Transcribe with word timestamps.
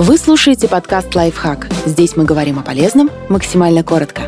Вы 0.00 0.16
слушаете 0.16 0.68
подкаст 0.68 1.12
«Лайфхак». 1.16 1.66
Здесь 1.84 2.14
мы 2.14 2.24
говорим 2.24 2.60
о 2.60 2.62
полезном 2.62 3.10
максимально 3.28 3.82
коротко. 3.82 4.22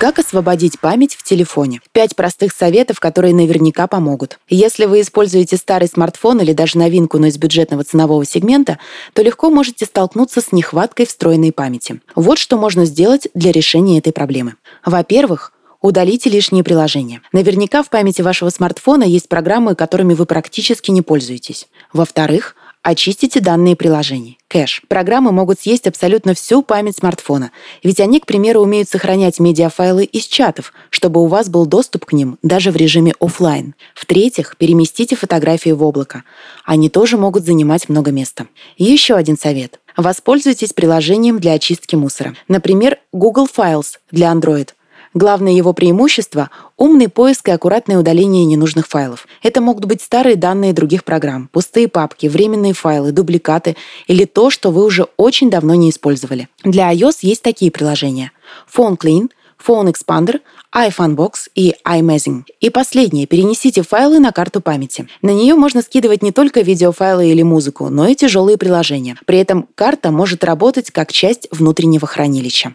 Как 0.00 0.18
освободить 0.18 0.80
память 0.80 1.14
в 1.14 1.22
телефоне? 1.22 1.80
Пять 1.92 2.16
простых 2.16 2.52
советов, 2.52 2.98
которые 2.98 3.34
наверняка 3.34 3.86
помогут. 3.86 4.40
Если 4.48 4.86
вы 4.86 5.02
используете 5.02 5.56
старый 5.58 5.86
смартфон 5.86 6.40
или 6.40 6.52
даже 6.52 6.76
новинку, 6.76 7.18
но 7.18 7.28
из 7.28 7.38
бюджетного 7.38 7.84
ценового 7.84 8.24
сегмента, 8.24 8.80
то 9.12 9.22
легко 9.22 9.48
можете 9.48 9.84
столкнуться 9.84 10.40
с 10.40 10.50
нехваткой 10.50 11.06
встроенной 11.06 11.52
памяти. 11.52 12.00
Вот 12.16 12.38
что 12.38 12.58
можно 12.58 12.84
сделать 12.84 13.28
для 13.32 13.52
решения 13.52 13.98
этой 13.98 14.12
проблемы. 14.12 14.56
Во-первых, 14.84 15.52
Удалите 15.80 16.28
лишние 16.28 16.62
приложения. 16.62 17.22
Наверняка 17.32 17.82
в 17.82 17.88
памяти 17.88 18.22
вашего 18.22 18.50
смартфона 18.50 19.04
есть 19.04 19.28
программы, 19.28 19.74
которыми 19.74 20.14
вы 20.14 20.26
практически 20.26 20.90
не 20.90 21.02
пользуетесь. 21.02 21.68
Во-вторых, 21.92 22.54
Очистите 22.82 23.40
данные 23.40 23.76
приложений. 23.76 24.38
Кэш. 24.48 24.80
Программы 24.88 25.32
могут 25.32 25.60
съесть 25.60 25.86
абсолютно 25.86 26.32
всю 26.32 26.62
память 26.62 26.96
смартфона, 26.96 27.50
ведь 27.82 28.00
они, 28.00 28.20
к 28.20 28.26
примеру, 28.26 28.62
умеют 28.62 28.88
сохранять 28.88 29.38
медиафайлы 29.38 30.04
из 30.04 30.24
чатов, 30.24 30.72
чтобы 30.88 31.22
у 31.22 31.26
вас 31.26 31.50
был 31.50 31.66
доступ 31.66 32.06
к 32.06 32.14
ним 32.14 32.38
даже 32.42 32.70
в 32.70 32.76
режиме 32.76 33.12
офлайн. 33.20 33.74
В-третьих, 33.94 34.56
переместите 34.56 35.14
фотографии 35.14 35.70
в 35.70 35.82
облако. 35.82 36.24
Они 36.64 36.88
тоже 36.88 37.18
могут 37.18 37.44
занимать 37.44 37.90
много 37.90 38.12
места. 38.12 38.46
И 38.78 38.84
еще 38.84 39.14
один 39.14 39.36
совет. 39.36 39.78
Воспользуйтесь 39.98 40.72
приложением 40.72 41.38
для 41.38 41.52
очистки 41.52 41.96
мусора. 41.96 42.34
Например, 42.48 42.96
Google 43.12 43.46
Files 43.46 43.98
для 44.10 44.32
Android– 44.32 44.70
Главное 45.12 45.52
его 45.52 45.72
преимущество– 45.72 46.50
умный 46.76 47.08
поиск 47.08 47.48
и 47.48 47.50
аккуратное 47.50 47.98
удаление 47.98 48.44
ненужных 48.44 48.86
файлов. 48.86 49.26
Это 49.42 49.60
могут 49.60 49.86
быть 49.86 50.02
старые 50.02 50.36
данные 50.36 50.72
других 50.72 51.04
программ, 51.04 51.48
пустые 51.52 51.88
папки, 51.88 52.28
временные 52.28 52.74
файлы, 52.74 53.10
дубликаты 53.10 53.76
или 54.06 54.24
то, 54.24 54.50
что 54.50 54.70
вы 54.70 54.84
уже 54.84 55.08
очень 55.16 55.50
давно 55.50 55.74
не 55.74 55.90
использовали. 55.90 56.48
Для 56.62 56.92
iOS 56.92 57.18
есть 57.22 57.42
такие 57.42 57.72
приложения– 57.72 58.30
Phone 58.72 58.96
Clean, 58.96 59.30
Phone 59.66 59.92
Expander, 59.92 60.40
iFunbox 60.74 61.32
и 61.54 61.74
iMazing. 61.84 62.44
И 62.60 62.70
последнее. 62.70 63.26
Перенесите 63.26 63.82
файлы 63.82 64.18
на 64.18 64.32
карту 64.32 64.60
памяти. 64.60 65.08
На 65.20 65.30
нее 65.30 65.54
можно 65.54 65.82
скидывать 65.82 66.22
не 66.22 66.32
только 66.32 66.60
видеофайлы 66.60 67.28
или 67.30 67.42
музыку, 67.42 67.88
но 67.88 68.06
и 68.06 68.14
тяжелые 68.14 68.56
приложения. 68.56 69.16
При 69.26 69.38
этом 69.38 69.68
карта 69.74 70.10
может 70.10 70.44
работать 70.44 70.90
как 70.90 71.12
часть 71.12 71.48
внутреннего 71.50 72.06
хранилища. 72.06 72.74